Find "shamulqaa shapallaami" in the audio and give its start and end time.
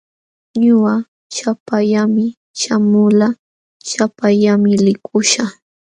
2.59-4.71